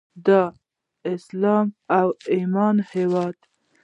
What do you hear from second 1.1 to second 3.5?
اسلام او ایمان هیواد.